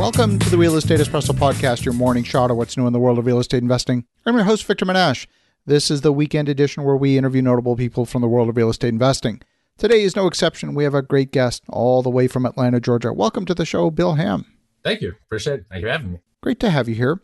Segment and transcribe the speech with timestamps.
[0.00, 2.98] Welcome to the Real Estate Espresso Podcast, your morning shot of what's new in the
[2.98, 4.06] world of real estate investing.
[4.24, 5.26] I'm your host, Victor Menasce.
[5.66, 8.70] This is the weekend edition where we interview notable people from the world of real
[8.70, 9.42] estate investing.
[9.76, 10.72] Today is no exception.
[10.72, 13.12] We have a great guest all the way from Atlanta, Georgia.
[13.12, 14.46] Welcome to the show, Bill Ham.
[14.82, 15.16] Thank you.
[15.26, 15.66] Appreciate it.
[15.68, 16.20] Thank you for having me.
[16.42, 17.20] Great to have you here.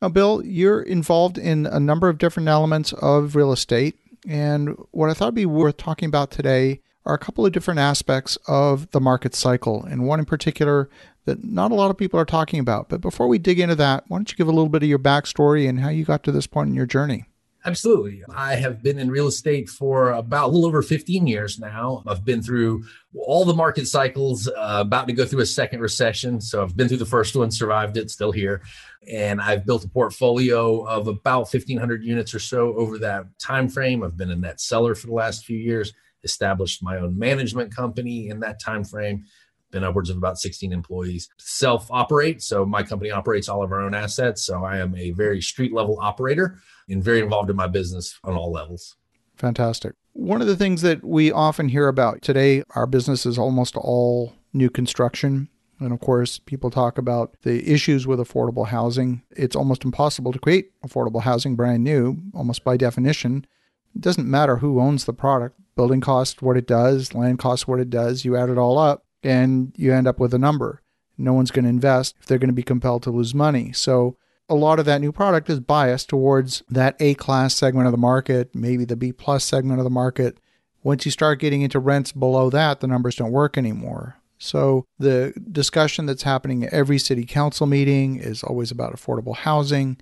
[0.00, 3.96] Now, Bill, you're involved in a number of different elements of real estate.
[4.28, 7.80] And what I thought would be worth talking about today are a couple of different
[7.80, 10.88] aspects of the market cycle, and one in particular
[11.24, 12.88] that not a lot of people are talking about.
[12.88, 14.98] But before we dig into that, why don't you give a little bit of your
[14.98, 17.26] backstory and how you got to this point in your journey?
[17.64, 18.22] Absolutely.
[18.34, 22.02] I have been in real estate for about a little over 15 years now.
[22.06, 26.40] I've been through all the market cycles, uh, about to go through a second recession.
[26.40, 28.62] So I've been through the first one, survived it, still here.
[29.10, 34.02] And I've built a portfolio of about 1,500 units or so over that time frame.
[34.02, 35.92] I've been a net seller for the last few years
[36.24, 39.24] established my own management company in that time frame
[39.70, 41.28] been upwards of about 16 employees.
[41.38, 45.10] Self operate so my company operates all of our own assets so i am a
[45.12, 46.58] very street level operator
[46.88, 48.96] and very involved in my business on all levels.
[49.36, 49.94] Fantastic.
[50.12, 54.34] One of the things that we often hear about today our business is almost all
[54.52, 55.48] new construction.
[55.78, 59.22] And of course, people talk about the issues with affordable housing.
[59.30, 63.46] It's almost impossible to create affordable housing brand new, almost by definition.
[63.94, 67.80] It doesn't matter who owns the product building cost what it does, land cost what
[67.80, 68.22] it does.
[68.22, 70.82] You add it all up and you end up with a number.
[71.16, 73.72] No one's going to invest if they're going to be compelled to lose money.
[73.72, 77.92] So a lot of that new product is biased towards that A class segment of
[77.92, 80.36] the market, maybe the B plus segment of the market.
[80.82, 84.18] Once you start getting into rents below that, the numbers don't work anymore.
[84.36, 89.96] So the discussion that's happening at every city council meeting is always about affordable housing.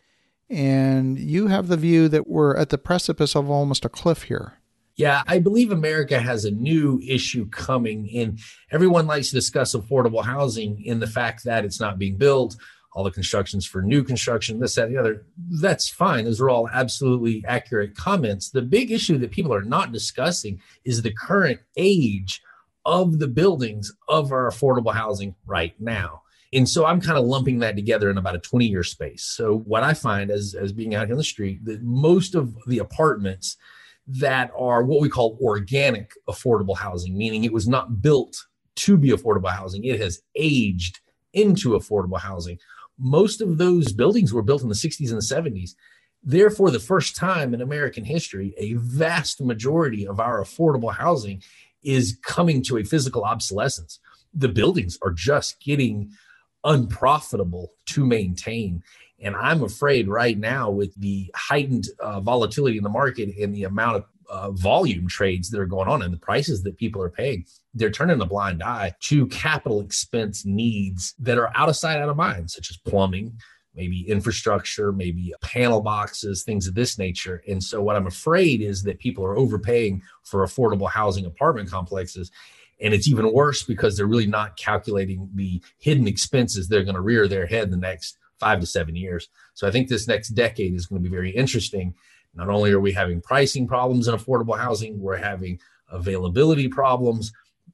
[0.50, 4.57] And you have the view that we're at the precipice of almost a cliff here.
[4.98, 8.38] Yeah, I believe America has a new issue coming in.
[8.72, 12.56] Everyone likes to discuss affordable housing in the fact that it's not being built,
[12.92, 15.24] all the constructions for new construction, this, that, and the other.
[15.60, 16.24] That's fine.
[16.24, 18.50] Those are all absolutely accurate comments.
[18.50, 22.42] The big issue that people are not discussing is the current age
[22.84, 26.22] of the buildings of our affordable housing right now.
[26.52, 29.22] And so I'm kind of lumping that together in about a 20 year space.
[29.22, 32.56] So what I find as, as being out here on the street, that most of
[32.66, 33.56] the apartments
[34.08, 38.46] that are what we call organic affordable housing, meaning it was not built
[38.76, 39.84] to be affordable housing.
[39.84, 41.00] It has aged
[41.34, 42.58] into affordable housing.
[42.98, 45.72] Most of those buildings were built in the 60s and the 70s.
[46.22, 51.42] Therefore, the first time in American history, a vast majority of our affordable housing
[51.82, 54.00] is coming to a physical obsolescence.
[54.34, 56.10] The buildings are just getting
[56.64, 58.82] unprofitable to maintain.
[59.20, 63.64] And I'm afraid right now, with the heightened uh, volatility in the market and the
[63.64, 67.10] amount of uh, volume trades that are going on and the prices that people are
[67.10, 71.98] paying, they're turning a blind eye to capital expense needs that are out of sight,
[71.98, 73.36] out of mind, such as plumbing,
[73.74, 77.42] maybe infrastructure, maybe panel boxes, things of this nature.
[77.48, 82.30] And so, what I'm afraid is that people are overpaying for affordable housing apartment complexes.
[82.80, 87.00] And it's even worse because they're really not calculating the hidden expenses they're going to
[87.00, 89.28] rear their head the next five to seven years.
[89.54, 91.94] So I think this next decade is going to be very interesting.
[92.34, 95.58] Not only are we having pricing problems in affordable housing, we're having
[95.90, 97.32] availability problems.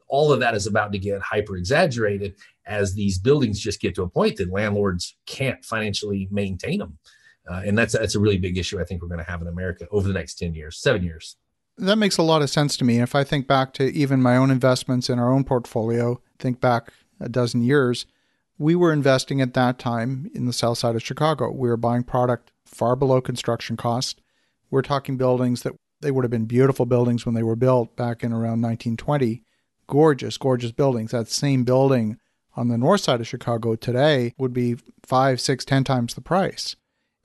[0.09, 2.35] All of that is about to get hyper exaggerated
[2.67, 6.99] as these buildings just get to a point that landlords can't financially maintain them.
[7.51, 9.49] Uh, and that's that's a really big issue I think we're going to have in
[9.49, 11.37] America over the next 10 years, 7 years.
[11.77, 13.01] That makes a lot of sense to me.
[13.01, 16.93] If I think back to even my own investments in our own portfolio, think back
[17.21, 18.07] a dozen years,
[18.59, 21.51] we were investing at that time in the south side of Chicago.
[21.51, 24.21] We were buying product far below construction cost.
[24.71, 28.23] We're talking buildings that they would have been beautiful buildings when they were built back
[28.23, 29.43] in around 1920.
[29.87, 31.11] Gorgeous, gorgeous buildings.
[31.11, 32.19] That same building
[32.57, 36.77] on the north side of Chicago today would be five, six, ten times the price.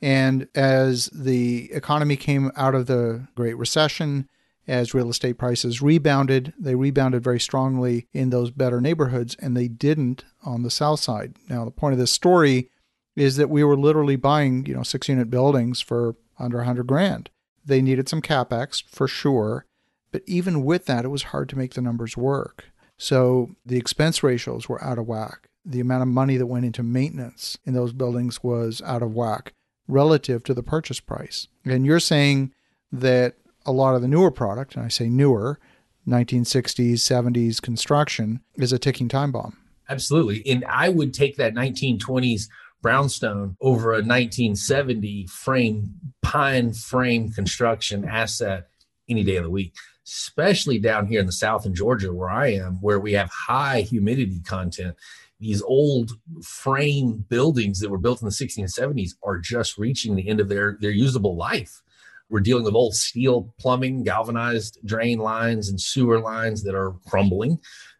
[0.01, 4.29] And as the economy came out of the Great Recession,
[4.69, 6.53] as real estate prices rebounded.
[6.57, 11.35] They rebounded very strongly in those better neighborhoods, and they didn't on the south side.
[11.49, 12.69] Now, the point of this story
[13.15, 17.29] is that we were literally buying, you know, six unit buildings for under 100 grand.
[17.65, 19.65] They needed some capex for sure,
[20.11, 22.65] but even with that, it was hard to make the numbers work.
[22.97, 25.49] So the expense ratios were out of whack.
[25.65, 29.53] The amount of money that went into maintenance in those buildings was out of whack
[29.87, 31.47] relative to the purchase price.
[31.65, 32.53] And you're saying
[32.91, 33.35] that
[33.69, 35.59] a lot of the newer product, and I say newer,
[36.07, 39.57] 1960s, 70s construction, is a ticking time bomb.
[39.87, 40.43] Absolutely.
[40.51, 42.47] And I would take that 1920s
[42.81, 48.69] brownstone over a 1970 frame, pine frame construction asset
[49.09, 49.73] any day of the week,
[50.07, 53.81] especially down here in the South in Georgia, where I am, where we have high
[53.81, 54.95] humidity content.
[55.39, 56.11] these old
[56.43, 60.39] frame buildings that were built in the 60s and 70s are just reaching the end
[60.39, 61.81] of their, their usable life.
[62.29, 67.59] We're dealing with old steel plumbing, galvanized drain lines, and sewer lines that are crumbling.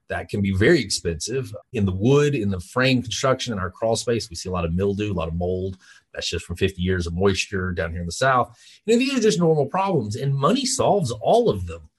[0.10, 1.54] That can be very expensive.
[1.74, 4.66] In the wood, in the frame construction, in our crawl space, we see a lot
[4.66, 5.78] of mildew, a lot of mold.
[6.14, 8.58] That's just from 50 years of moisture down here in the South.
[8.88, 11.90] Know, these are just normal problems, and money solves all of them.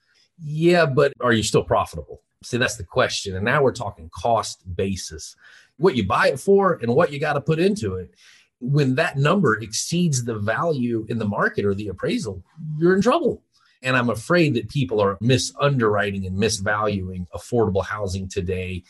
[0.43, 2.21] Yeah, but are you still profitable?
[2.43, 3.35] See, that's the question.
[3.35, 5.35] And now we're talking cost basis
[5.81, 8.13] what you buy it for and what you got to put into it.
[8.61, 12.43] When that number exceeds the value in the market or the appraisal,
[12.77, 13.43] you're in trouble.
[13.83, 18.83] And I'm afraid that people are misunderwriting and misvaluing affordable housing today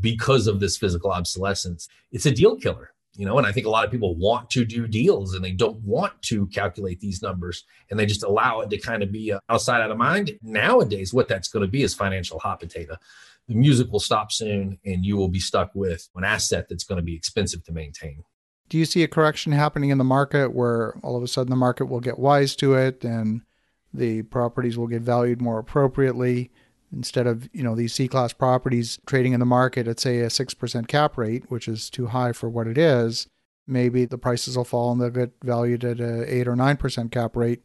[0.00, 1.88] because of this physical obsolescence.
[2.10, 4.64] It's a deal killer you know and i think a lot of people want to
[4.64, 8.70] do deals and they don't want to calculate these numbers and they just allow it
[8.70, 11.82] to kind of be uh, outside out of mind nowadays what that's going to be
[11.82, 12.96] is financial hot potato
[13.48, 16.96] the music will stop soon and you will be stuck with an asset that's going
[16.96, 18.22] to be expensive to maintain
[18.68, 21.56] do you see a correction happening in the market where all of a sudden the
[21.56, 23.42] market will get wise to it and
[23.92, 26.50] the properties will get valued more appropriately
[26.92, 30.54] instead of you know these C-class properties trading in the market at say a six
[30.54, 33.26] percent cap rate, which is too high for what it is,
[33.66, 37.12] maybe the prices will fall and they'll get valued at a eight or nine percent
[37.12, 37.62] cap rate,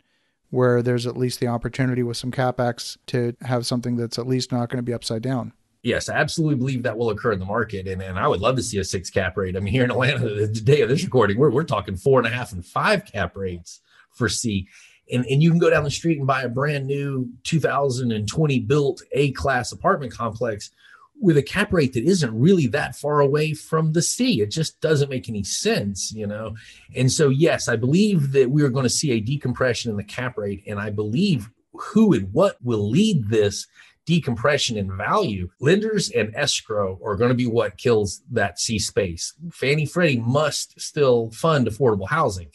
[0.49, 4.51] where there's at least the opportunity with some capex to have something that's at least
[4.51, 5.53] not going to be upside down.
[5.83, 7.87] Yes, I absolutely believe that will occur in the market.
[7.87, 9.55] And, and I would love to see a six cap rate.
[9.55, 12.27] I mean, here in Atlanta, the day of this recording, we're, we're talking four and
[12.27, 13.81] a half and five cap rates
[14.11, 14.67] for C
[15.11, 19.01] and, and you can go down the street and buy a brand new 2020 built
[19.11, 20.71] A class apartment complex
[21.19, 24.41] with a cap rate that isn't really that far away from the C.
[24.41, 26.55] It just doesn't make any sense, you know?
[26.95, 30.03] And so, yes, I believe that we are going to see a decompression in the
[30.03, 30.63] cap rate.
[30.67, 33.67] And I believe who and what will lead this
[34.05, 39.33] decompression in value, lenders and escrow are going to be what kills that C space.
[39.51, 42.49] Fannie Freddie must still fund affordable housing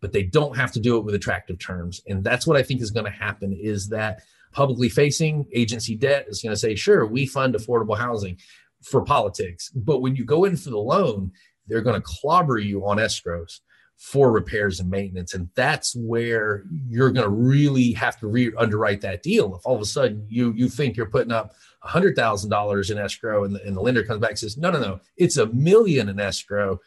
[0.00, 2.00] but they don't have to do it with attractive terms.
[2.06, 4.22] And that's what I think is going to happen is that
[4.52, 8.38] publicly facing agency debt is going to say, sure, we fund affordable housing
[8.82, 9.70] for politics.
[9.74, 11.32] But when you go in for the loan,
[11.66, 13.60] they're going to clobber you on escrows
[13.98, 15.34] for repairs and maintenance.
[15.34, 19.56] And that's where you're going to really have to re underwrite that deal.
[19.56, 21.54] If all of a sudden you you think you're putting up
[21.84, 25.00] $100,000 in escrow and the, and the lender comes back and says, no, no, no,
[25.16, 26.80] it's a million in escrow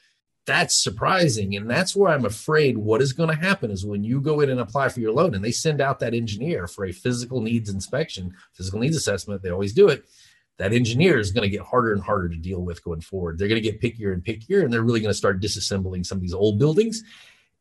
[0.45, 1.55] that's surprising.
[1.55, 4.49] And that's where I'm afraid what is going to happen is when you go in
[4.49, 7.69] and apply for your loan and they send out that engineer for a physical needs
[7.69, 10.03] inspection, physical needs assessment, they always do it.
[10.61, 13.39] That engineer is going to get harder and harder to deal with going forward.
[13.39, 16.19] They're going to get pickier and pickier, and they're really going to start disassembling some
[16.19, 17.01] of these old buildings.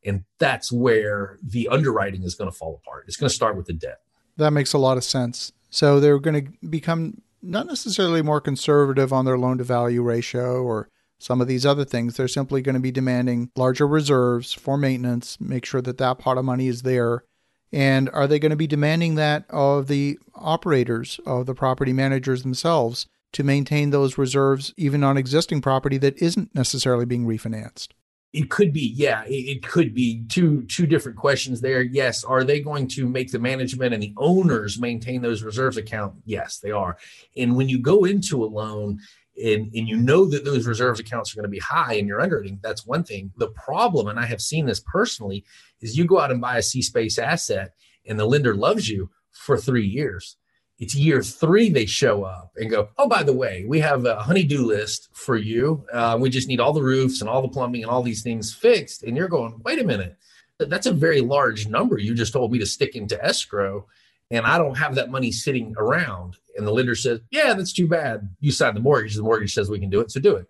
[0.05, 3.05] And that's where the underwriting is going to fall apart.
[3.07, 4.01] It's going to start with the debt.
[4.37, 5.51] That makes a lot of sense.
[5.71, 10.61] So they're going to become not necessarily more conservative on their loan to value ratio
[10.61, 10.87] or
[11.17, 15.39] some of these other things, they're simply going to be demanding larger reserves for maintenance,
[15.41, 17.23] make sure that that pot of money is there.
[17.73, 22.43] And are they going to be demanding that of the operators, of the property managers
[22.43, 27.89] themselves, to maintain those reserves even on existing property that isn't necessarily being refinanced?
[28.33, 31.81] It could be, yeah, it could be two two different questions there.
[31.81, 36.13] Yes, are they going to make the management and the owners maintain those reserves account?
[36.23, 36.97] Yes, they are.
[37.35, 38.99] And when you go into a loan,
[39.41, 42.21] and, and you know that those reserves accounts are going to be high and you're
[42.21, 43.31] underwriting, that's one thing.
[43.37, 45.43] The problem, and I have seen this personally,
[45.81, 47.73] is you go out and buy a C space asset
[48.05, 50.37] and the lender loves you for three years.
[50.79, 54.15] It's year three they show up and go, oh, by the way, we have a
[54.15, 55.85] honeydew list for you.
[55.93, 58.51] Uh, we just need all the roofs and all the plumbing and all these things
[58.51, 59.03] fixed.
[59.03, 60.17] And you're going, wait a minute,
[60.57, 61.99] that's a very large number.
[61.99, 63.85] You just told me to stick into escrow
[64.31, 66.37] and I don't have that money sitting around.
[66.57, 68.29] And the lender says, Yeah, that's too bad.
[68.39, 69.15] You signed the mortgage.
[69.15, 70.11] The mortgage says we can do it.
[70.11, 70.47] So do it.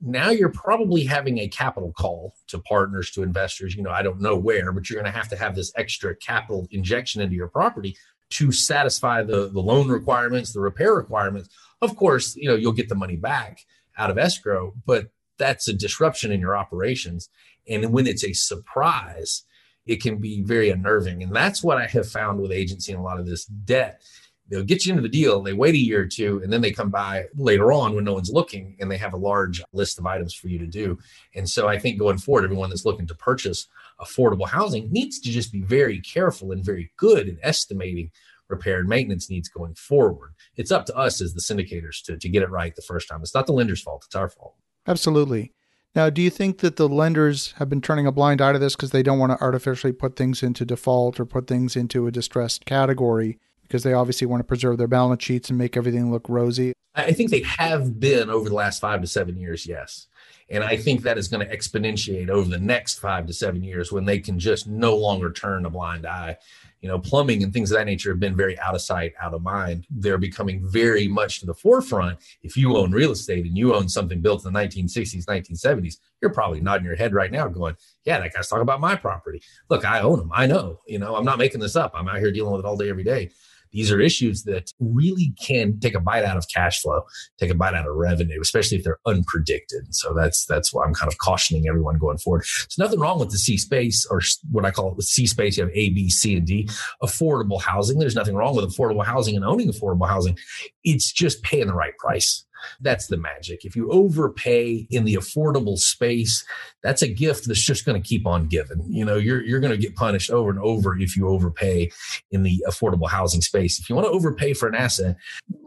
[0.00, 3.74] Now you're probably having a capital call to partners, to investors.
[3.74, 6.14] You know, I don't know where, but you're going to have to have this extra
[6.16, 7.96] capital injection into your property
[8.30, 11.48] to satisfy the, the loan requirements, the repair requirements.
[11.80, 13.60] Of course, you know, you'll get the money back
[13.96, 17.28] out of escrow, but that's a disruption in your operations.
[17.68, 19.44] And when it's a surprise,
[19.86, 21.22] it can be very unnerving.
[21.22, 24.02] And that's what I have found with agency and a lot of this debt.
[24.48, 26.70] They'll get you into the deal, they wait a year or two, and then they
[26.70, 30.04] come by later on when no one's looking and they have a large list of
[30.04, 30.98] items for you to do.
[31.34, 33.68] And so I think going forward, everyone that's looking to purchase
[34.00, 38.10] affordable housing needs to just be very careful and very good in estimating
[38.48, 40.34] repair and maintenance needs going forward.
[40.56, 43.22] It's up to us as the syndicators to, to get it right the first time.
[43.22, 44.56] It's not the lender's fault, it's our fault.
[44.86, 45.52] Absolutely.
[45.94, 48.74] Now, do you think that the lenders have been turning a blind eye to this
[48.74, 52.10] because they don't want to artificially put things into default or put things into a
[52.10, 56.28] distressed category because they obviously want to preserve their balance sheets and make everything look
[56.28, 56.74] rosy.
[56.96, 60.08] I think they have been over the last five to seven years, yes.
[60.50, 63.90] And I think that is going to exponentiate over the next five to seven years
[63.90, 66.36] when they can just no longer turn a blind eye.
[66.84, 69.32] You know, plumbing and things of that nature have been very out of sight, out
[69.32, 69.86] of mind.
[69.88, 72.18] They're becoming very much to the forefront.
[72.42, 76.30] If you own real estate and you own something built in the 1960s, 1970s, you're
[76.30, 77.74] probably nodding your head right now going,
[78.04, 79.40] Yeah, that guy's talking about my property.
[79.70, 80.30] Look, I own them.
[80.34, 80.80] I know.
[80.86, 81.92] You know, I'm not making this up.
[81.94, 83.30] I'm out here dealing with it all day, every day.
[83.74, 87.02] These are issues that really can take a bite out of cash flow,
[87.38, 89.90] take a bite out of revenue, especially if they're unpredicted.
[89.90, 92.42] So that's that's why I'm kind of cautioning everyone going forward.
[92.42, 95.56] There's nothing wrong with the C space or what I call it the C space.
[95.56, 96.68] You have A, B, C, and D.
[97.02, 97.98] Affordable housing.
[97.98, 100.38] There's nothing wrong with affordable housing and owning affordable housing.
[100.84, 102.46] It's just paying the right price.
[102.80, 103.64] That's the magic.
[103.64, 106.44] If you overpay in the affordable space,
[106.82, 108.84] that's a gift that's just going to keep on giving.
[108.88, 111.90] You know, you're you're going to get punished over and over if you overpay
[112.30, 113.78] in the affordable housing space.
[113.78, 115.16] If you want to overpay for an asset,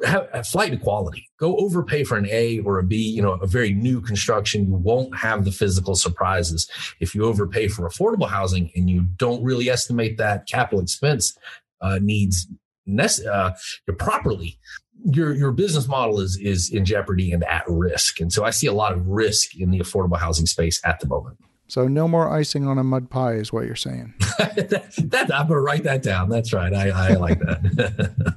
[0.06, 1.28] have, flight to quality.
[1.40, 4.68] Go overpay for an A or a B, you know, a very new construction.
[4.68, 6.70] You won't have the physical surprises.
[7.00, 11.38] If you overpay for affordable housing and you don't really estimate that capital expense
[11.82, 12.48] uh, needs
[13.32, 13.52] uh,
[13.98, 14.58] properly,
[15.14, 18.20] your your business model is is in jeopardy and at risk.
[18.20, 21.08] And so I see a lot of risk in the affordable housing space at the
[21.08, 21.38] moment.
[21.70, 24.14] So no more icing on a mud pie is what you're saying.
[24.40, 26.30] that, that, I'm going to write that down.
[26.30, 26.74] That's right.
[26.74, 28.34] I, I like that.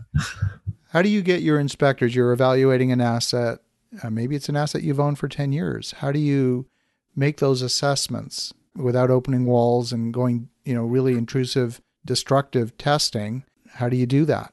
[0.88, 2.14] How do you get your inspectors?
[2.14, 3.60] You're evaluating an asset.
[4.02, 5.92] Uh, maybe it's an asset you've owned for 10 years.
[5.98, 6.66] How do you
[7.14, 13.44] make those assessments without opening walls and going, you know, really intrusive, destructive testing?
[13.74, 14.52] How do you do that?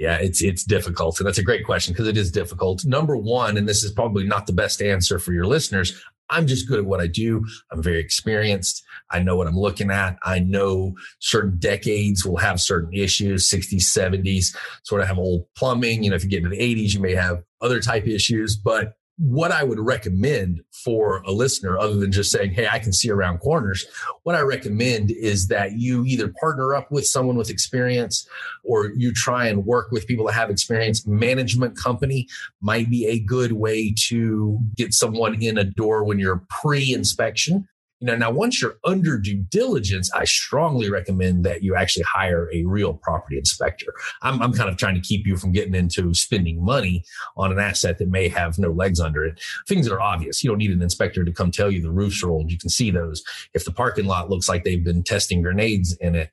[0.00, 1.20] Yeah, it's it's difficult.
[1.20, 2.86] And that's a great question because it is difficult.
[2.86, 6.66] Number one, and this is probably not the best answer for your listeners, I'm just
[6.66, 7.44] good at what I do.
[7.70, 8.82] I'm very experienced.
[9.10, 10.16] I know what I'm looking at.
[10.22, 16.02] I know certain decades will have certain issues, 60s, 70s, sort of have old plumbing.
[16.02, 18.94] You know, if you get into the 80s, you may have other type issues, but
[19.20, 23.10] what I would recommend for a listener, other than just saying, Hey, I can see
[23.10, 23.86] around corners,
[24.22, 28.26] what I recommend is that you either partner up with someone with experience
[28.64, 31.06] or you try and work with people that have experience.
[31.06, 32.28] Management company
[32.62, 37.68] might be a good way to get someone in a door when you're pre inspection
[38.00, 42.48] you know, now once you're under due diligence, I strongly recommend that you actually hire
[42.52, 43.92] a real property inspector.
[44.22, 47.04] I'm, I'm kind of trying to keep you from getting into spending money
[47.36, 49.38] on an asset that may have no legs under it.
[49.68, 50.42] Things that are obvious.
[50.42, 52.50] You don't need an inspector to come tell you the roof's rolled.
[52.50, 53.22] You can see those.
[53.52, 56.30] If the parking lot looks like they've been testing grenades in it,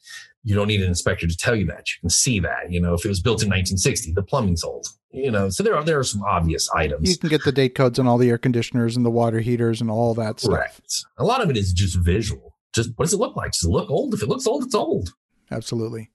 [0.48, 1.90] you don't need an inspector to tell you that.
[1.90, 2.72] You can see that.
[2.72, 4.88] You know, if it was built in 1960, the plumbing's old.
[5.12, 7.10] You know, so there are there are some obvious items.
[7.10, 9.82] You can get the date codes on all the air conditioners and the water heaters
[9.82, 10.90] and all that Correct.
[10.90, 11.12] stuff.
[11.18, 12.56] A lot of it is just visual.
[12.74, 13.52] Just what does it look like?
[13.52, 14.14] Does it look old?
[14.14, 15.14] If it looks old, it's old.
[15.52, 16.12] Absolutely.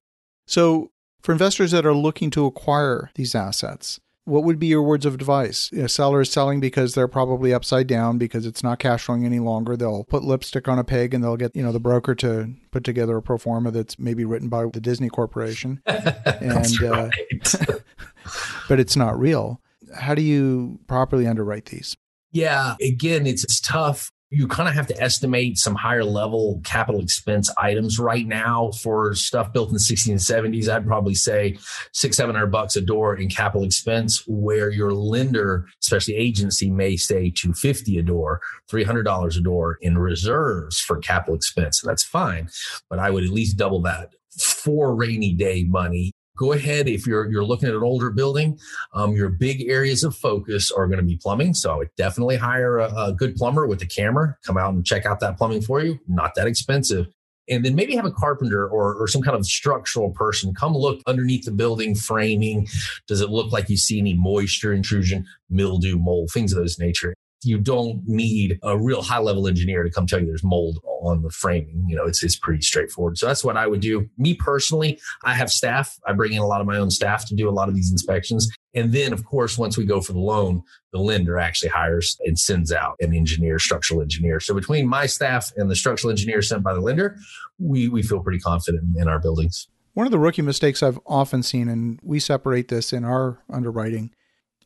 [0.46, 5.04] So for investors that are looking to acquire these assets, what would be your words
[5.04, 5.70] of advice?
[5.72, 9.40] A seller is selling because they're probably upside down because it's not cash flowing any
[9.40, 9.76] longer.
[9.76, 12.84] They'll put lipstick on a pig and they'll get, you know, the broker to put
[12.84, 15.82] together a pro forma that's maybe written by the Disney Corporation.
[15.86, 17.10] and uh,
[18.68, 19.60] but it's not real.
[19.94, 21.96] How do you properly underwrite these?
[22.30, 27.02] Yeah, again, it's, it's tough you kind of have to estimate some higher level capital
[27.02, 30.70] expense items right now for stuff built in the 60s and 70s.
[30.70, 31.58] I'd probably say
[31.92, 36.96] six, seven hundred bucks a door in capital expense, where your lender, especially agency, may
[36.96, 41.82] say 250 a door, $300 a door in reserves for capital expense.
[41.82, 42.48] That's fine,
[42.88, 47.30] but I would at least double that for rainy day money go ahead if you're
[47.30, 48.58] you're looking at an older building
[48.94, 52.36] um, your big areas of focus are going to be plumbing so i would definitely
[52.36, 55.62] hire a, a, good plumber with a camera come out and check out that plumbing
[55.62, 57.06] for you not that expensive.
[57.48, 61.00] And then maybe have a carpenter or, or some kind of structural person come look
[61.08, 62.68] underneath the building framing.
[63.08, 67.14] Does it look like you see any moisture intrusion mildew mold things of those nature
[67.44, 71.22] you don't need a real high level engineer to come tell you there's mold on
[71.22, 71.84] the framing.
[71.88, 73.18] You know, it's, it's pretty straightforward.
[73.18, 74.08] So that's what I would do.
[74.16, 75.98] Me personally, I have staff.
[76.06, 77.90] I bring in a lot of my own staff to do a lot of these
[77.90, 78.48] inspections.
[78.74, 82.38] And then, of course, once we go for the loan, the lender actually hires and
[82.38, 84.40] sends out an engineer, structural engineer.
[84.40, 87.16] So between my staff and the structural engineer sent by the lender,
[87.58, 89.68] we, we feel pretty confident in our buildings.
[89.94, 94.10] One of the rookie mistakes I've often seen, and we separate this in our underwriting,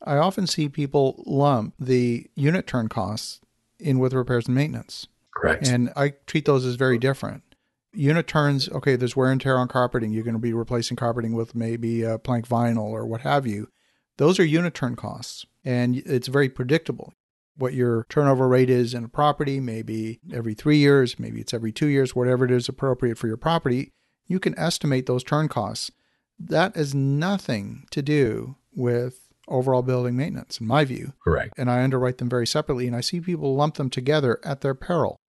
[0.02, 3.40] I often see people lump the unit turn costs
[3.78, 5.06] in with repairs and maintenance.
[5.34, 5.66] Correct.
[5.66, 7.42] And I treat those as very different.
[7.92, 10.12] Unit turns, okay, there's wear and tear on carpeting.
[10.12, 13.68] You're going to be replacing carpeting with maybe a plank vinyl or what have you.
[14.18, 17.12] Those are unit turn costs, and it's very predictable.
[17.56, 21.72] What your turnover rate is in a property, maybe every three years, maybe it's every
[21.72, 23.92] two years, whatever it is appropriate for your property,
[24.26, 25.90] you can estimate those turn costs.
[26.38, 31.12] that has nothing to do with overall building maintenance, in my view.
[31.22, 31.54] Correct.
[31.56, 34.74] And I underwrite them very separately, and I see people lump them together at their
[34.74, 35.20] peril.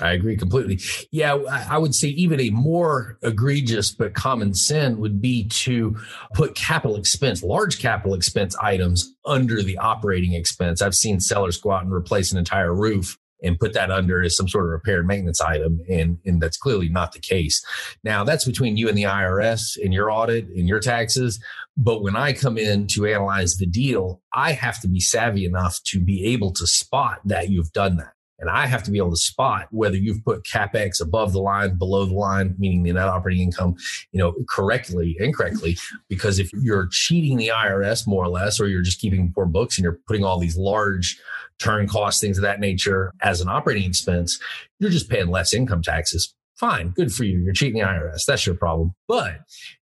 [0.00, 0.80] I agree completely.
[1.10, 5.96] Yeah, I would say even a more egregious but common sin would be to
[6.34, 10.80] put capital expense, large capital expense items under the operating expense.
[10.80, 14.36] I've seen sellers go out and replace an entire roof and put that under as
[14.36, 15.80] some sort of repair and maintenance item.
[15.90, 17.62] And, and that's clearly not the case.
[18.04, 21.42] Now that's between you and the IRS in your audit and your taxes.
[21.76, 25.80] But when I come in to analyze the deal, I have to be savvy enough
[25.86, 28.12] to be able to spot that you've done that.
[28.42, 31.78] And I have to be able to spot whether you've put capex above the line,
[31.78, 33.76] below the line, meaning the net operating income,
[34.10, 35.78] you know, correctly, incorrectly.
[36.08, 39.78] Because if you're cheating the IRS more or less, or you're just keeping poor books
[39.78, 41.20] and you're putting all these large
[41.60, 44.40] turn costs, things of that nature as an operating expense,
[44.80, 46.34] you're just paying less income taxes.
[46.56, 47.38] Fine, good for you.
[47.38, 48.24] You're cheating the IRS.
[48.24, 48.94] That's your problem.
[49.06, 49.40] But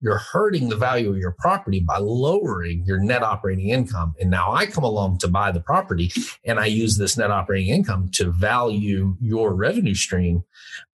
[0.06, 4.14] you're hurting the value of your property by lowering your net operating income.
[4.22, 6.12] And now I come along to buy the property
[6.46, 10.44] and I use this net operating income to value your revenue stream.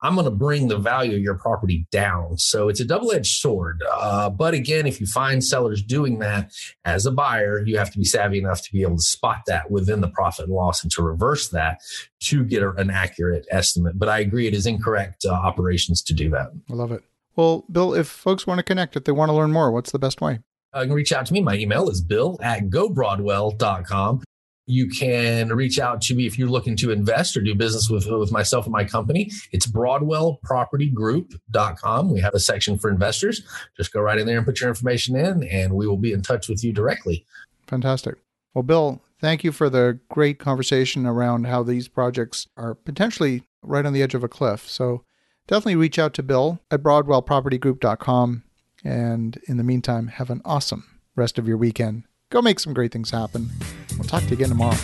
[0.01, 2.37] I'm going to bring the value of your property down.
[2.37, 3.83] So it's a double edged sword.
[3.91, 6.53] Uh, but again, if you find sellers doing that
[6.85, 9.69] as a buyer, you have to be savvy enough to be able to spot that
[9.69, 11.81] within the profit and loss and to reverse that
[12.21, 13.99] to get an accurate estimate.
[13.99, 16.51] But I agree, it is incorrect uh, operations to do that.
[16.69, 17.03] I love it.
[17.35, 19.99] Well, Bill, if folks want to connect, if they want to learn more, what's the
[19.99, 20.39] best way?
[20.75, 21.41] Uh, you can reach out to me.
[21.41, 24.23] My email is bill at gobroadwell.com.
[24.67, 28.07] You can reach out to me if you're looking to invest or do business with,
[28.07, 29.29] with myself and my company.
[29.51, 32.09] It's broadwellpropertygroup.com.
[32.09, 33.41] We have a section for investors.
[33.75, 36.21] Just go right in there and put your information in, and we will be in
[36.21, 37.25] touch with you directly.
[37.67, 38.15] Fantastic.
[38.53, 43.85] Well, Bill, thank you for the great conversation around how these projects are potentially right
[43.85, 44.69] on the edge of a cliff.
[44.69, 45.03] So,
[45.47, 48.43] definitely reach out to Bill at broadwellpropertygroup.com.
[48.83, 52.03] And in the meantime, have an awesome rest of your weekend.
[52.29, 53.49] Go make some great things happen.
[53.97, 54.77] We'll talk to you again tomorrow.